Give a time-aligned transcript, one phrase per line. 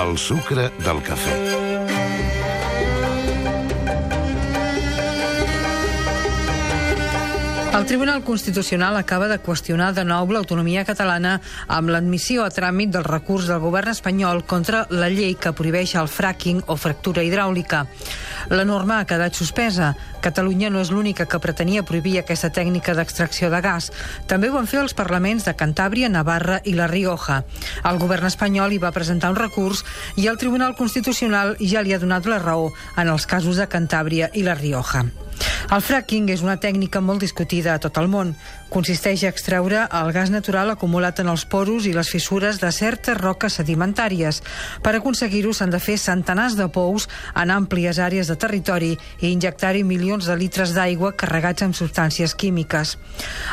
[0.00, 1.69] El sucre del cafè.
[7.72, 11.36] El Tribunal Constitucional acaba de qüestionar de nou l'autonomia catalana
[11.70, 16.10] amb l'admissió a tràmit del recurs del govern espanyol contra la llei que prohibeix el
[16.10, 17.84] fracking o fractura hidràulica.
[18.50, 19.92] La norma ha quedat suspesa.
[20.20, 23.92] Catalunya no és l'única que pretenia prohibir aquesta tècnica d'extracció de gas.
[24.26, 27.44] També ho van fer els parlaments de Cantàbria, Navarra i La Rioja.
[27.86, 32.02] El govern espanyol hi va presentar un recurs i el Tribunal Constitucional ja li ha
[32.02, 35.06] donat la raó en els casos de Cantàbria i La Rioja.
[35.70, 38.32] El fracking és una tècnica molt discutida a tot el món.
[38.74, 43.14] Consisteix a extreure el gas natural acumulat en els poros i les fissures de certes
[43.14, 44.40] roques sedimentàries.
[44.82, 47.06] Per aconseguir-ho s'han de fer centenars de pous
[47.38, 52.96] en àmplies àrees de territori i injectar-hi milions de litres d'aigua carregats amb substàncies químiques.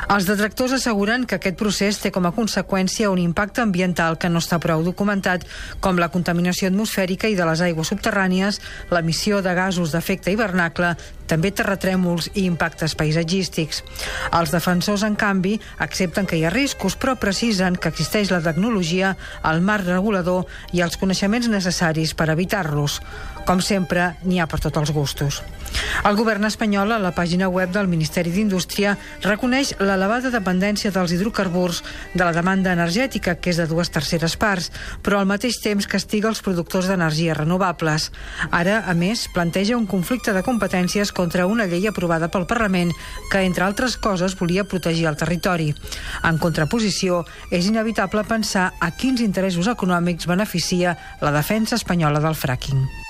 [0.10, 4.42] Els detractors asseguren que aquest procés té com a conseqüència un impacte ambiental que no
[4.42, 5.46] està prou documentat,
[5.86, 8.58] com la contaminació atmosfèrica i de les aigües subterrànies,
[8.90, 10.96] l'emissió de gasos d'efecte hivernacle,
[11.28, 13.84] també terratrèmols i impactes paisatgístics.
[14.38, 19.16] Els defensors, en canvi, accepten que hi ha riscos, però precisen que existeix la tecnologia,
[19.44, 23.02] el marc regulador i els coneixements necessaris per evitar-los.
[23.48, 25.40] Com sempre, n'hi ha per tots els gustos.
[26.08, 31.82] El govern espanyol, a la pàgina web del Ministeri d'Indústria, reconeix l'elevada dependència dels hidrocarburs
[32.14, 34.70] de la demanda energètica, que és de dues terceres parts,
[35.04, 38.10] però al mateix temps castiga els productors d'energies renovables.
[38.52, 42.94] Ara, a més, planteja un conflicte de competències contra una llei aprovada pel Parlament
[43.32, 45.72] que, entre altres coses, volia protegir el territori.
[46.30, 53.07] En contraposició, és inevitable pensar a quins interessos econòmics beneficia la defensa espanyola del fracking.